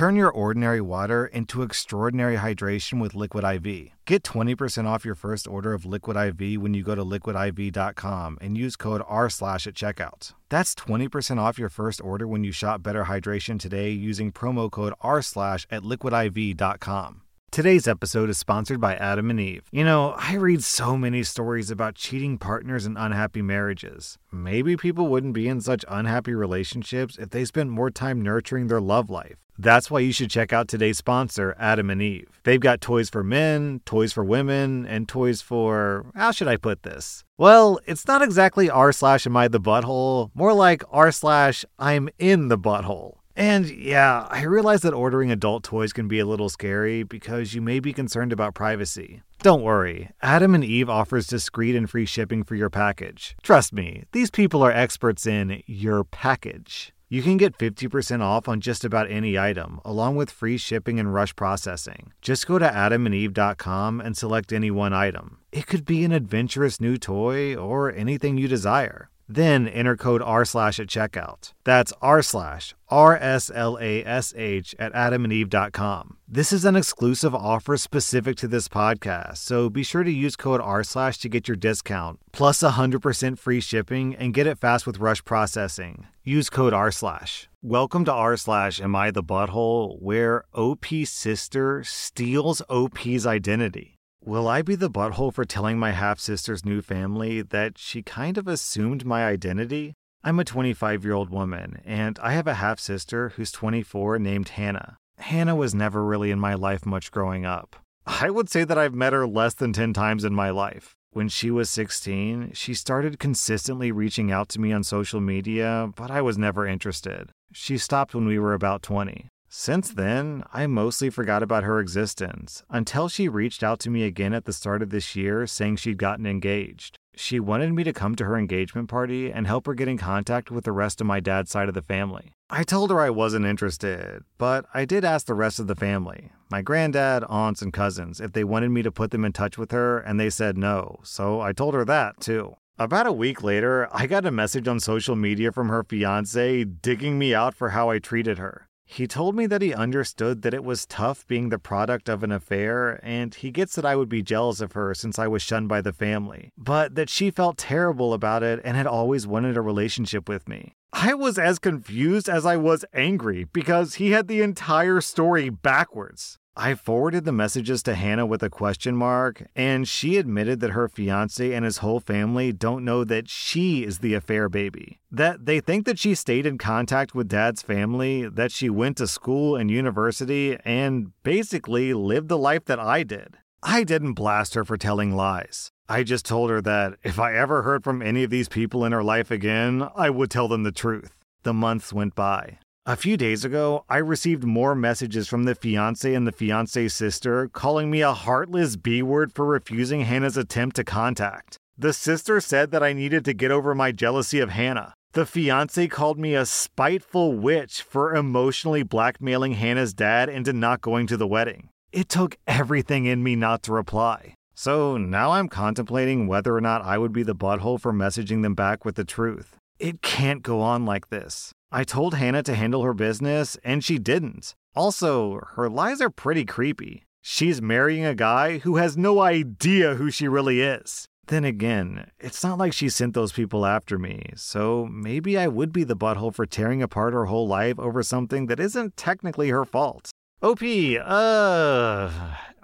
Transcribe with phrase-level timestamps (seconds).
[0.00, 3.90] Turn your ordinary water into extraordinary hydration with Liquid IV.
[4.06, 8.56] Get 20% off your first order of Liquid IV when you go to liquidiv.com and
[8.56, 10.32] use code R slash at checkout.
[10.48, 14.94] That's 20% off your first order when you shop Better Hydration today using promo code
[15.02, 17.20] R slash at liquidiv.com.
[17.50, 19.64] Today's episode is sponsored by Adam and Eve.
[19.72, 24.16] You know, I read so many stories about cheating partners and unhappy marriages.
[24.32, 28.80] Maybe people wouldn't be in such unhappy relationships if they spent more time nurturing their
[28.80, 29.49] love life.
[29.60, 32.40] That's why you should check out today's sponsor, Adam and Eve.
[32.44, 36.06] They've got toys for men, toys for women, and toys for.
[36.14, 37.24] How should I put this?
[37.36, 42.08] Well, it's not exactly r slash am I the butthole, more like r slash I'm
[42.18, 43.16] in the butthole.
[43.36, 47.60] And yeah, I realize that ordering adult toys can be a little scary because you
[47.60, 49.22] may be concerned about privacy.
[49.42, 53.36] Don't worry, Adam and Eve offers discreet and free shipping for your package.
[53.42, 56.92] Trust me, these people are experts in your package.
[57.12, 61.12] You can get 50% off on just about any item, along with free shipping and
[61.12, 62.12] rush processing.
[62.22, 65.38] Just go to adamandeve.com and select any one item.
[65.50, 69.09] It could be an adventurous new toy or anything you desire.
[69.32, 71.52] Then enter code R slash at checkout.
[71.62, 76.16] That's R slash R S L A S H at adamandeve.com.
[76.26, 80.60] This is an exclusive offer specific to this podcast, so be sure to use code
[80.60, 84.98] R slash to get your discount, plus 100% free shipping and get it fast with
[84.98, 86.08] rush processing.
[86.24, 87.48] Use code R slash.
[87.62, 93.99] Welcome to R slash Am I the Butthole, where OP's sister steals OP's identity.
[94.22, 98.36] Will I be the butthole for telling my half sister's new family that she kind
[98.36, 99.94] of assumed my identity?
[100.22, 104.50] I'm a 25 year old woman, and I have a half sister who's 24 named
[104.50, 104.98] Hannah.
[105.16, 107.76] Hannah was never really in my life much growing up.
[108.06, 110.94] I would say that I've met her less than 10 times in my life.
[111.12, 116.10] When she was 16, she started consistently reaching out to me on social media, but
[116.10, 117.30] I was never interested.
[117.52, 119.28] She stopped when we were about 20.
[119.52, 124.32] Since then, I mostly forgot about her existence until she reached out to me again
[124.32, 127.00] at the start of this year saying she'd gotten engaged.
[127.16, 130.52] She wanted me to come to her engagement party and help her get in contact
[130.52, 132.32] with the rest of my dad's side of the family.
[132.48, 136.30] I told her I wasn't interested, but I did ask the rest of the family,
[136.48, 139.72] my granddad, aunts, and cousins, if they wanted me to put them in touch with
[139.72, 142.54] her, and they said no, so I told her that too.
[142.78, 147.18] About a week later, I got a message on social media from her fiance digging
[147.18, 148.69] me out for how I treated her.
[148.92, 152.32] He told me that he understood that it was tough being the product of an
[152.32, 155.68] affair, and he gets that I would be jealous of her since I was shunned
[155.68, 159.60] by the family, but that she felt terrible about it and had always wanted a
[159.60, 160.74] relationship with me.
[160.92, 166.39] I was as confused as I was angry because he had the entire story backwards.
[166.56, 170.88] I forwarded the messages to Hannah with a question mark, and she admitted that her
[170.88, 175.00] fiance and his whole family don't know that she is the affair baby.
[175.10, 179.06] That they think that she stayed in contact with dad's family, that she went to
[179.06, 183.38] school and university, and basically lived the life that I did.
[183.62, 185.70] I didn't blast her for telling lies.
[185.88, 188.92] I just told her that if I ever heard from any of these people in
[188.92, 191.14] her life again, I would tell them the truth.
[191.42, 192.58] The months went by.
[192.86, 197.46] A few days ago, I received more messages from the fiance and the fiance's sister
[197.48, 201.58] calling me a heartless B word for refusing Hannah's attempt to contact.
[201.76, 204.94] The sister said that I needed to get over my jealousy of Hannah.
[205.12, 211.06] The fiance called me a spiteful witch for emotionally blackmailing Hannah's dad into not going
[211.08, 211.68] to the wedding.
[211.92, 214.32] It took everything in me not to reply.
[214.54, 218.54] So now I'm contemplating whether or not I would be the butthole for messaging them
[218.54, 219.56] back with the truth.
[219.78, 221.52] It can't go on like this.
[221.72, 224.56] I told Hannah to handle her business, and she didn't.
[224.74, 227.04] Also, her lies are pretty creepy.
[227.22, 231.06] She's marrying a guy who has no idea who she really is.
[231.28, 235.72] Then again, it's not like she sent those people after me, so maybe I would
[235.72, 239.64] be the butthole for tearing apart her whole life over something that isn't technically her
[239.64, 240.10] fault.
[240.42, 242.10] OP, uh,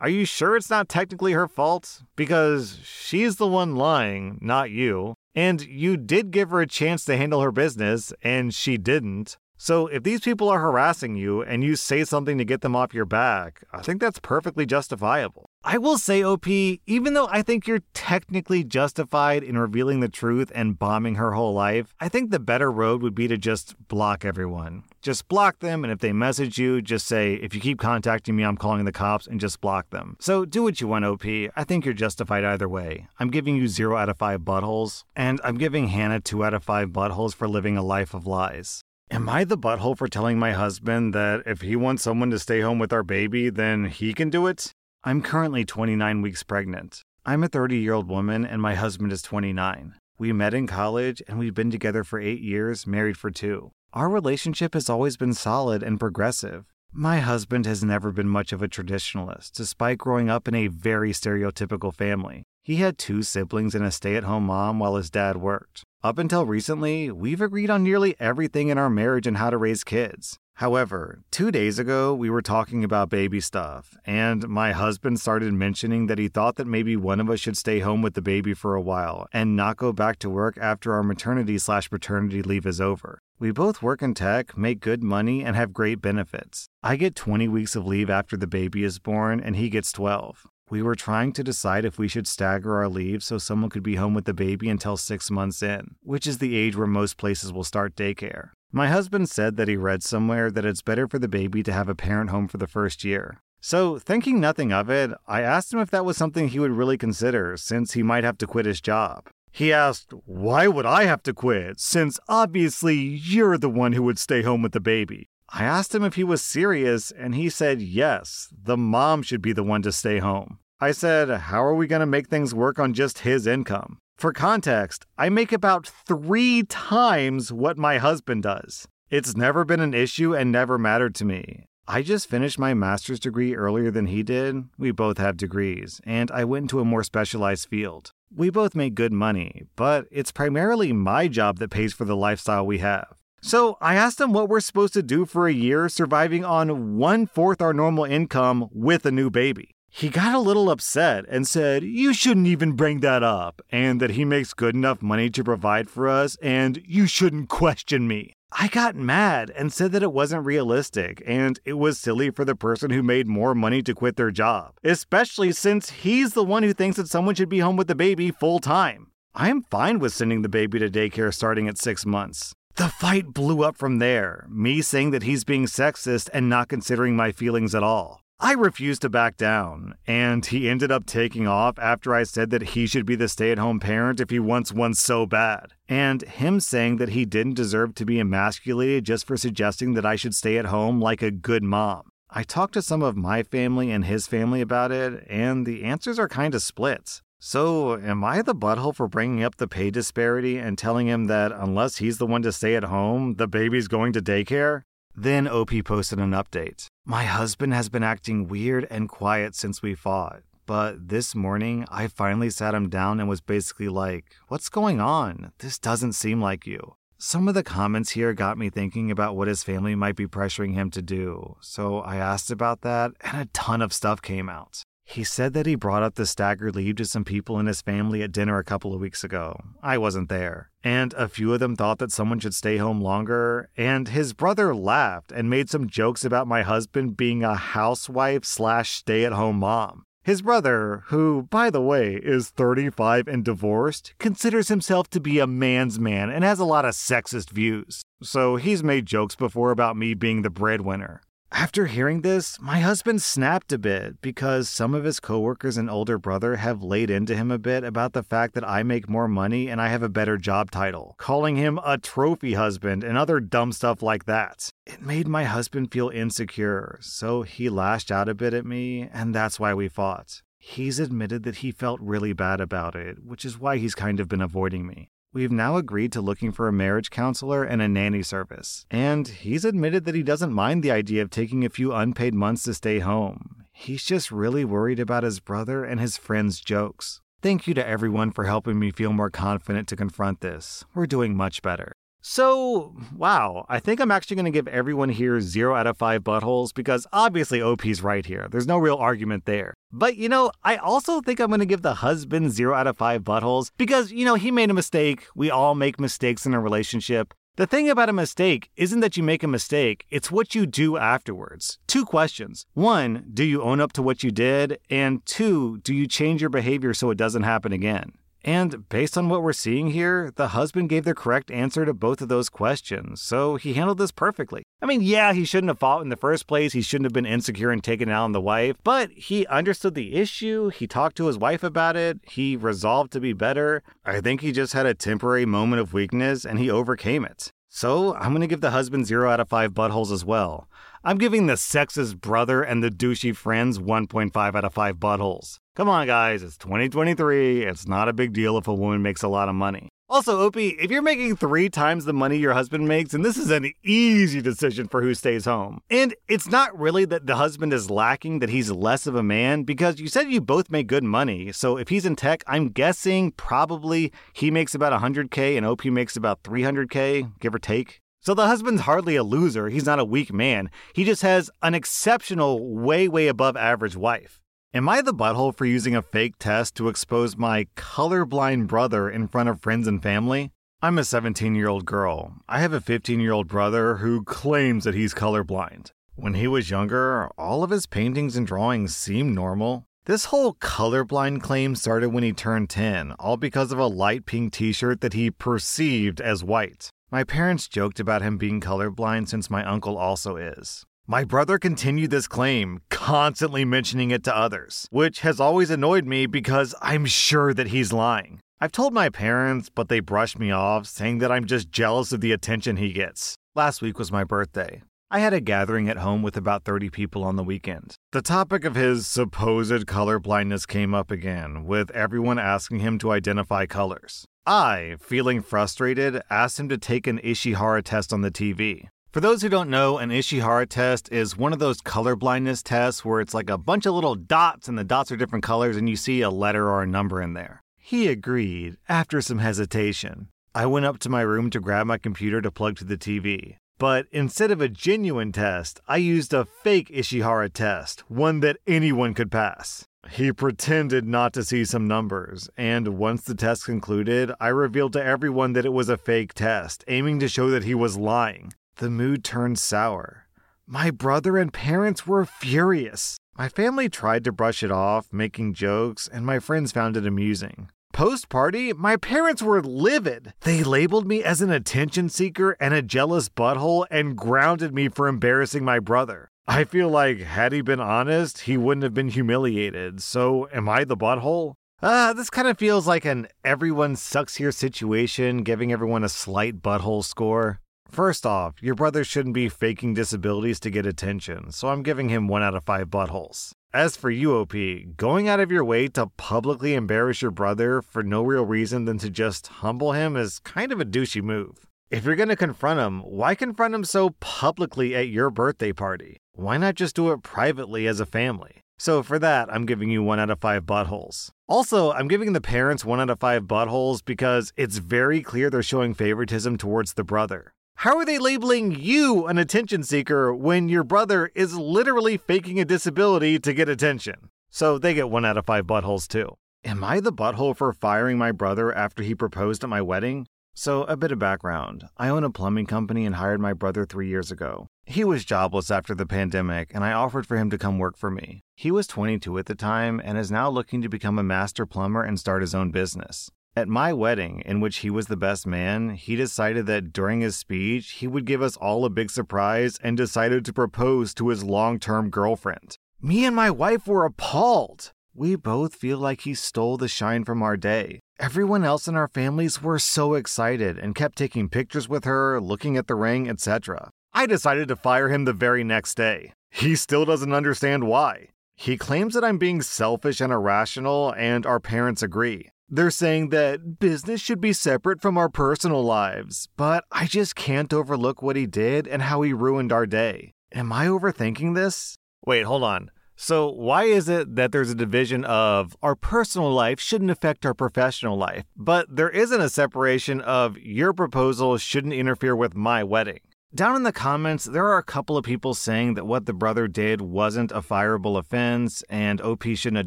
[0.01, 2.03] are you sure it's not technically her fault?
[2.17, 5.15] Because she's the one lying, not you.
[5.37, 9.37] And you did give her a chance to handle her business, and she didn't.
[9.59, 12.93] So if these people are harassing you and you say something to get them off
[12.93, 15.49] your back, I think that's perfectly justifiable.
[15.65, 20.53] I will say, OP, even though I think you're technically justified in revealing the truth
[20.55, 24.25] and bombing her whole life, I think the better road would be to just block
[24.25, 24.85] everyone.
[25.07, 28.43] Just block them, and if they message you, just say, if you keep contacting me,
[28.43, 30.17] I'm calling the cops, and just block them.
[30.19, 31.25] So do what you want, OP.
[31.25, 33.07] I think you're justified either way.
[33.21, 36.65] I'm giving you 0 out of 5 buttholes, and I'm giving Hannah 2 out of
[36.65, 38.83] 5 buttholes for living a life of lies.
[39.09, 42.61] Am I the butthole for telling my husband that if he wants someone to stay
[42.61, 44.73] home with our baby, then he can do it?
[45.05, 47.03] I'm currently 29 weeks pregnant.
[47.25, 49.95] I'm a 30 year old woman and my husband is 29.
[50.19, 53.71] We met in college and we've been together for eight years, married for two.
[53.97, 56.67] Our relationship has always been solid and progressive.
[56.93, 61.13] My husband has never been much of a traditionalist, despite growing up in a very
[61.13, 62.43] stereotypical family.
[62.63, 65.83] He had two siblings and a stay at home mom while his dad worked.
[66.05, 69.83] Up until recently, we've agreed on nearly everything in our marriage and how to raise
[69.83, 70.37] kids.
[70.57, 76.07] However, two days ago, we were talking about baby stuff, and my husband started mentioning
[76.09, 78.75] that he thought that maybe one of us should stay home with the baby for
[78.75, 82.79] a while and not go back to work after our maternity slash paternity leave is
[82.79, 83.21] over.
[83.39, 86.69] We both work in tech, make good money, and have great benefits.
[86.83, 90.47] I get 20 weeks of leave after the baby is born, and he gets 12.
[90.71, 93.97] We were trying to decide if we should stagger our leave so someone could be
[93.97, 97.53] home with the baby until six months in, which is the age where most places
[97.53, 98.53] will start daycare.
[98.73, 101.91] My husband said that he read somewhere that it's better for the baby to have
[101.91, 103.43] a parent home for the first year.
[103.61, 106.97] So, thinking nothing of it, I asked him if that was something he would really
[106.97, 109.29] consider since he might have to quit his job.
[109.57, 114.19] He asked, Why would I have to quit, since obviously you're the one who would
[114.19, 115.31] stay home with the baby?
[115.49, 119.55] I asked him if he was serious, and he said yes, the mom should be
[119.55, 120.59] the one to stay home.
[120.79, 123.97] I said, How are we going to make things work on just his income?
[124.19, 128.87] For context, I make about three times what my husband does.
[129.09, 131.65] It's never been an issue and never mattered to me.
[131.89, 134.65] I just finished my master's degree earlier than he did.
[134.77, 138.13] We both have degrees, and I went into a more specialized field.
[138.35, 142.67] We both make good money, but it's primarily my job that pays for the lifestyle
[142.67, 143.15] we have.
[143.41, 147.27] So I asked him what we're supposed to do for a year surviving on one
[147.27, 149.76] fourth our normal income with a new baby.
[149.99, 154.11] He got a little upset and said, You shouldn't even bring that up, and that
[154.11, 158.35] he makes good enough money to provide for us, and you shouldn't question me.
[158.53, 162.55] I got mad and said that it wasn't realistic and it was silly for the
[162.55, 166.75] person who made more money to quit their job, especially since he's the one who
[166.75, 169.13] thinks that someone should be home with the baby full time.
[169.35, 172.53] I am fine with sending the baby to daycare starting at six months.
[172.75, 177.17] The fight blew up from there, me saying that he's being sexist and not considering
[177.17, 178.21] my feelings at all.
[178.39, 182.75] I refused to back down, and he ended up taking off after I said that
[182.75, 186.21] he should be the stay at home parent if he wants one so bad, and
[186.21, 190.35] him saying that he didn't deserve to be emasculated just for suggesting that I should
[190.35, 192.11] stay at home like a good mom.
[192.29, 196.19] I talked to some of my family and his family about it, and the answers
[196.19, 197.23] are kind of split.
[197.39, 201.53] So, am I the butthole for bringing up the pay disparity and telling him that
[201.53, 204.83] unless he's the one to stay at home, the baby's going to daycare?
[205.19, 206.89] Then OP posted an update.
[207.07, 212.07] My husband has been acting weird and quiet since we fought, but this morning I
[212.07, 215.53] finally sat him down and was basically like, What's going on?
[215.61, 216.97] This doesn't seem like you.
[217.17, 220.75] Some of the comments here got me thinking about what his family might be pressuring
[220.75, 224.83] him to do, so I asked about that, and a ton of stuff came out.
[225.09, 228.23] He said that he brought up the staggered leave to some people in his family
[228.23, 229.59] at dinner a couple of weeks ago.
[229.81, 230.71] I wasn't there.
[230.83, 233.71] And a few of them thought that someone should stay home longer.
[233.77, 238.91] And his brother laughed and made some jokes about my husband being a housewife slash
[238.91, 240.05] stay at home mom.
[240.25, 245.47] His brother, who, by the way, is 35 and divorced, considers himself to be a
[245.47, 248.03] man's man and has a lot of sexist views.
[248.23, 251.23] So he's made jokes before about me being the breadwinner.
[251.59, 256.19] After hearing this, my husband snapped a bit because some of his coworkers and older
[256.19, 259.69] brother have laid into him a bit about the fact that I make more money
[259.69, 263.73] and I have a better job title, calling him a trophy husband and other dumb
[263.73, 264.71] stuff like that.
[264.85, 269.35] It made my husband feel insecure, so he lashed out a bit at me, and
[269.35, 270.43] that's why we fought.
[270.59, 274.29] He's admitted that he felt really bad about it, which is why he's kind of
[274.29, 275.09] been avoiding me.
[275.37, 278.87] We've now agreed to looking for a marriage counselor and a nanny service.
[278.91, 282.63] And he's admitted that he doesn't mind the idea of taking a few unpaid months
[282.63, 283.67] to stay home.
[283.71, 287.21] He's just really worried about his brother and his friends' jokes.
[287.43, 290.87] Thank you to everyone for helping me feel more confident to confront this.
[290.95, 291.93] We're doing much better.
[292.29, 296.25] So, wow, I think I'm actually going to give everyone here 0 out of 5
[296.25, 298.49] buttholes because obviously OP's right here.
[298.51, 299.75] There's no real argument there.
[299.93, 302.99] But you know, I also think I'm going to give the husband 0 out of
[302.99, 305.29] 5 buttholes because, you know, he made a mistake.
[305.37, 307.33] We all make mistakes in a relationship.
[307.55, 310.97] The thing about a mistake isn't that you make a mistake, it's what you do
[310.97, 311.79] afterwards.
[311.87, 312.67] Two questions.
[312.75, 314.79] One, do you own up to what you did?
[314.91, 318.15] And two, do you change your behavior so it doesn't happen again?
[318.47, 322.21] And based on what we're seeing here, the husband gave the correct answer to both
[322.23, 324.63] of those questions, so he handled this perfectly.
[324.81, 327.27] I mean, yeah, he shouldn't have fought in the first place, he shouldn't have been
[327.27, 331.27] insecure and taken out on the wife, but he understood the issue, he talked to
[331.27, 333.83] his wife about it, he resolved to be better.
[334.05, 337.51] I think he just had a temporary moment of weakness and he overcame it.
[337.69, 340.69] So I'm gonna give the husband 0 out of 5 buttholes as well.
[341.03, 345.59] I'm giving the sexist brother and the douchey friends 1.5 out of 5 buttholes.
[345.77, 347.67] Come on, guys, it's 2023.
[347.67, 349.91] It's not a big deal if a woman makes a lot of money.
[350.09, 353.51] Also, Opie, if you're making three times the money your husband makes, and this is
[353.51, 355.83] an easy decision for who stays home.
[355.91, 359.65] And it's not really that the husband is lacking, that he's less of a man,
[359.65, 361.53] because you said you both make good money.
[361.53, 366.17] So if he's in tech, I'm guessing probably he makes about 100K and Opie makes
[366.17, 368.01] about 300K, give or take.
[368.23, 369.69] So the husband's hardly a loser.
[369.69, 370.71] He's not a weak man.
[370.95, 374.41] He just has an exceptional, way, way above average wife.
[374.77, 379.27] Am I the butthole for using a fake test to expose my colorblind brother in
[379.27, 380.51] front of friends and family?
[380.83, 382.35] I'm a 17 year old girl.
[382.47, 385.93] I have a 15 year old brother who claims that he's colorblind.
[386.15, 389.87] When he was younger, all of his paintings and drawings seemed normal.
[390.05, 394.53] This whole colorblind claim started when he turned 10, all because of a light pink
[394.53, 396.91] t shirt that he perceived as white.
[397.11, 400.85] My parents joked about him being colorblind since my uncle also is.
[401.09, 406.27] My brother continued this claim, constantly mentioning it to others, which has always annoyed me
[406.27, 408.41] because I'm sure that he's lying.
[408.61, 412.23] I've told my parents, but they brushed me off, saying that I'm just jealous of
[412.23, 413.37] the attention he gets.
[413.55, 414.83] Last week was my birthday.
[415.09, 417.95] I had a gathering at home with about 30 people on the weekend.
[418.11, 423.13] The topic of his supposed color blindness came up again, with everyone asking him to
[423.13, 424.25] identify colors.
[424.45, 428.89] I, feeling frustrated, asked him to take an Ishihara test on the TV.
[429.17, 433.03] For those who don't know, an Ishihara test is one of those color blindness tests
[433.03, 435.89] where it's like a bunch of little dots and the dots are different colors and
[435.89, 437.63] you see a letter or a number in there.
[437.79, 440.29] He agreed, after some hesitation.
[440.55, 443.57] I went up to my room to grab my computer to plug to the TV.
[443.79, 449.15] But instead of a genuine test, I used a fake Ishihara test, one that anyone
[449.15, 449.87] could pass.
[450.11, 455.03] He pretended not to see some numbers, and once the test concluded, I revealed to
[455.03, 458.53] everyone that it was a fake test, aiming to show that he was lying.
[458.79, 460.27] The mood turned sour.
[460.67, 463.17] My brother and parents were furious.
[463.39, 467.71] My family tried to brush it off, making jokes, and my friends found it amusing.
[467.95, 470.35] Post party, my parents were livid.
[470.43, 475.09] They labeled me as an attention seeker and a jealous butthole and grounded me for
[475.09, 476.29] embarrassing my brother.
[476.47, 480.03] I feel like, had he been honest, he wouldn't have been humiliated.
[480.03, 481.55] So, am I the butthole?
[481.83, 486.11] Ah, uh, this kind of feels like an everyone sucks here situation, giving everyone a
[486.11, 487.61] slight butthole score.
[487.89, 492.29] First off, your brother shouldn't be faking disabilities to get attention, so I'm giving him
[492.29, 493.53] 1 out of 5 buttholes.
[493.73, 494.55] As for you, OP,
[494.97, 498.99] going out of your way to publicly embarrass your brother for no real reason than
[498.99, 501.67] to just humble him is kind of a douchey move.
[501.91, 506.19] If you're going to confront him, why confront him so publicly at your birthday party?
[506.35, 508.61] Why not just do it privately as a family?
[508.79, 511.31] So for that, I'm giving you 1 out of 5 buttholes.
[511.49, 515.63] Also, I'm giving the parents 1 out of 5 buttholes because it's very clear they're
[515.63, 517.55] showing favoritism towards the brother.
[517.81, 522.65] How are they labeling you an attention seeker when your brother is literally faking a
[522.65, 524.31] disability to get attention?
[524.49, 526.39] So they get one out of five buttholes too.
[526.65, 530.27] Am I the butthole for firing my brother after he proposed at my wedding?
[530.55, 531.85] So, a bit of background.
[531.99, 534.69] I own a plumbing company and hired my brother three years ago.
[534.87, 538.11] He was jobless after the pandemic, and I offered for him to come work for
[538.11, 538.41] me.
[538.55, 542.03] He was 22 at the time and is now looking to become a master plumber
[542.03, 543.31] and start his own business.
[543.59, 547.37] At my wedding, in which he was the best man, he decided that during his
[547.37, 551.43] speech, he would give us all a big surprise and decided to propose to his
[551.43, 552.77] long term girlfriend.
[553.01, 554.93] Me and my wife were appalled.
[555.15, 558.01] We both feel like he stole the shine from our day.
[558.19, 562.77] Everyone else in our families were so excited and kept taking pictures with her, looking
[562.77, 563.89] at the ring, etc.
[564.13, 566.35] I decided to fire him the very next day.
[566.51, 568.29] He still doesn't understand why.
[568.55, 572.51] He claims that I'm being selfish and irrational, and our parents agree.
[572.69, 577.73] They're saying that business should be separate from our personal lives, but I just can't
[577.73, 580.33] overlook what he did and how he ruined our day.
[580.53, 581.95] Am I overthinking this?
[582.27, 582.91] Wait, hold on.
[583.15, 587.55] So, why is it that there's a division of our personal life shouldn't affect our
[587.55, 593.21] professional life, but there isn't a separation of your proposal shouldn't interfere with my wedding?
[593.55, 596.67] Down in the comments, there are a couple of people saying that what the brother
[596.67, 599.87] did wasn't a fireable offense and OP shouldn't have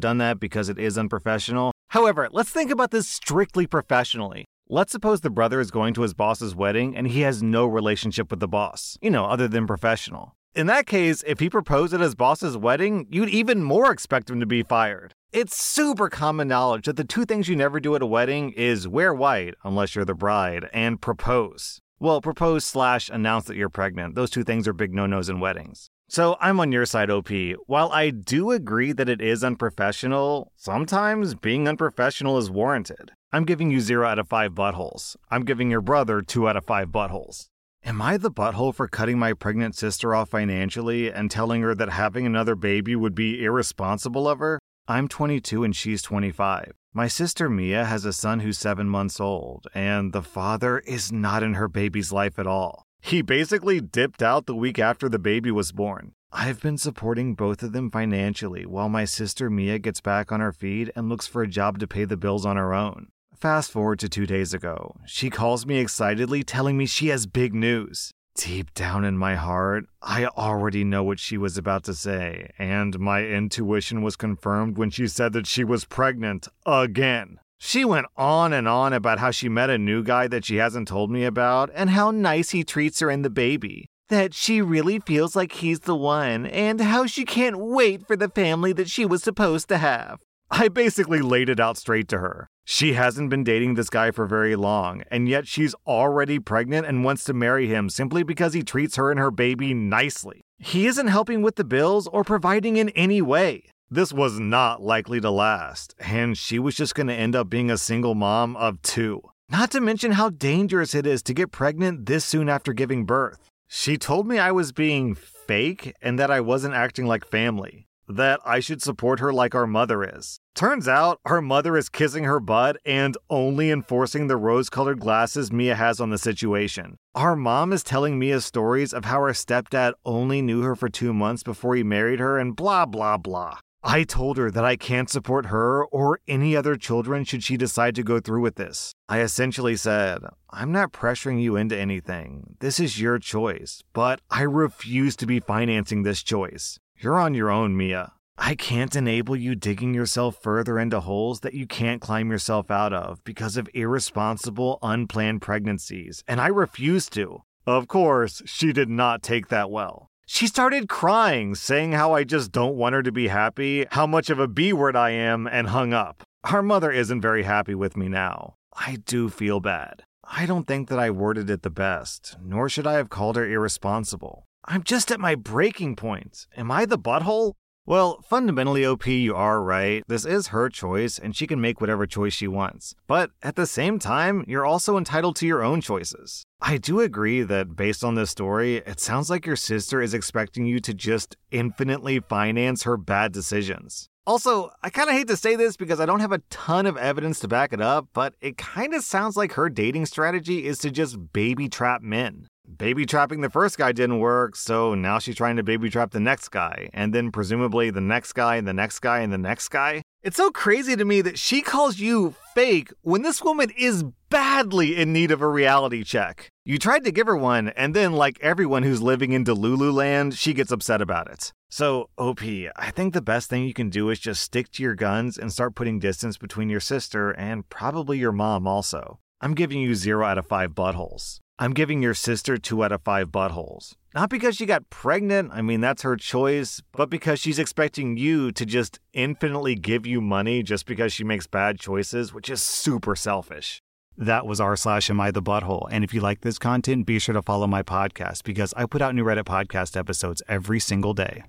[0.00, 1.72] done that because it is unprofessional.
[1.90, 4.44] However, let's think about this strictly professionally.
[4.68, 8.30] Let's suppose the brother is going to his boss's wedding and he has no relationship
[8.30, 10.36] with the boss, you know, other than professional.
[10.54, 14.38] In that case, if he proposed at his boss's wedding, you'd even more expect him
[14.38, 15.14] to be fired.
[15.32, 18.86] It's super common knowledge that the two things you never do at a wedding is
[18.86, 21.80] wear white, unless you're the bride, and propose.
[21.98, 24.14] Well, propose slash announce that you're pregnant.
[24.14, 25.90] Those two things are big no nos in weddings.
[26.10, 27.28] So I'm on your side, OP.
[27.66, 33.12] While I do agree that it is unprofessional, sometimes being unprofessional is warranted.
[33.30, 35.14] I'm giving you zero out of five buttholes.
[35.30, 37.46] I'm giving your brother two out of five buttholes.
[37.84, 41.90] Am I the butthole for cutting my pregnant sister off financially and telling her that
[41.90, 44.58] having another baby would be irresponsible of her?
[44.88, 46.72] I'm 22 and she's 25.
[46.92, 51.44] My sister Mia has a son who's seven months old, and the father is not
[51.44, 52.84] in her baby's life at all.
[53.00, 56.12] He basically dipped out the week after the baby was born.
[56.32, 60.52] I've been supporting both of them financially while my sister Mia gets back on her
[60.52, 63.08] feet and looks for a job to pay the bills on her own.
[63.34, 64.96] Fast forward to two days ago.
[65.06, 68.12] She calls me excitedly, telling me she has big news.
[68.36, 72.98] Deep down in my heart, I already know what she was about to say, and
[72.98, 77.40] my intuition was confirmed when she said that she was pregnant again.
[77.62, 80.88] She went on and on about how she met a new guy that she hasn't
[80.88, 83.86] told me about and how nice he treats her and the baby.
[84.08, 88.30] That she really feels like he's the one, and how she can't wait for the
[88.30, 90.18] family that she was supposed to have.
[90.50, 92.48] I basically laid it out straight to her.
[92.64, 97.04] She hasn't been dating this guy for very long, and yet she's already pregnant and
[97.04, 100.40] wants to marry him simply because he treats her and her baby nicely.
[100.58, 103.64] He isn't helping with the bills or providing in any way.
[103.92, 107.72] This was not likely to last, and she was just going to end up being
[107.72, 109.20] a single mom of two.
[109.48, 113.50] Not to mention how dangerous it is to get pregnant this soon after giving birth.
[113.66, 118.38] She told me I was being fake and that I wasn't acting like family, that
[118.46, 120.38] I should support her like our mother is.
[120.54, 125.50] Turns out her mother is kissing her butt and only enforcing the rose colored glasses
[125.50, 126.96] Mia has on the situation.
[127.16, 131.12] Our mom is telling Mia stories of how her stepdad only knew her for two
[131.12, 133.58] months before he married her and blah blah blah.
[133.82, 137.94] I told her that I can't support her or any other children should she decide
[137.94, 138.92] to go through with this.
[139.08, 142.56] I essentially said, I'm not pressuring you into anything.
[142.60, 146.78] This is your choice, but I refuse to be financing this choice.
[146.98, 148.12] You're on your own, Mia.
[148.36, 152.92] I can't enable you digging yourself further into holes that you can't climb yourself out
[152.92, 157.42] of because of irresponsible, unplanned pregnancies, and I refuse to.
[157.66, 160.09] Of course, she did not take that well.
[160.32, 164.30] She started crying, saying how I just don't want her to be happy, how much
[164.30, 166.22] of a B word I am, and hung up.
[166.44, 168.54] Her mother isn't very happy with me now.
[168.72, 170.04] I do feel bad.
[170.22, 173.44] I don't think that I worded it the best, nor should I have called her
[173.44, 174.46] irresponsible.
[174.64, 176.46] I'm just at my breaking point.
[176.56, 177.54] Am I the butthole?
[177.84, 180.04] Well, fundamentally, OP, you are right.
[180.06, 182.94] This is her choice, and she can make whatever choice she wants.
[183.08, 186.44] But at the same time, you're also entitled to your own choices.
[186.62, 190.66] I do agree that based on this story, it sounds like your sister is expecting
[190.66, 194.08] you to just infinitely finance her bad decisions.
[194.26, 196.98] Also, I kind of hate to say this because I don't have a ton of
[196.98, 200.78] evidence to back it up, but it kind of sounds like her dating strategy is
[200.80, 202.46] to just baby trap men
[202.76, 206.20] baby trapping the first guy didn't work, so now she's trying to baby trap the
[206.20, 209.68] next guy, and then presumably the next guy, and the next guy, and the next
[209.68, 210.02] guy.
[210.22, 214.94] It's so crazy to me that she calls you fake when this woman is badly
[214.94, 216.50] in need of a reality check.
[216.62, 220.34] You tried to give her one, and then, like everyone who's living in Delulu land,
[220.34, 221.54] she gets upset about it.
[221.70, 224.94] So, OP, I think the best thing you can do is just stick to your
[224.94, 229.20] guns and start putting distance between your sister and probably your mom also.
[229.40, 231.38] I'm giving you zero out of five buttholes.
[231.62, 233.92] I'm giving your sister two out of five buttholes.
[234.14, 238.50] Not because she got pregnant, I mean, that's her choice, but because she's expecting you
[238.52, 243.14] to just infinitely give you money just because she makes bad choices, which is super
[243.14, 243.82] selfish.
[244.16, 245.86] That was r slash am I the butthole.
[245.90, 249.02] And if you like this content, be sure to follow my podcast because I put
[249.02, 251.44] out new Reddit podcast episodes every single day.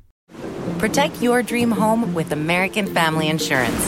[0.78, 3.88] Protect your dream home with American Family Insurance.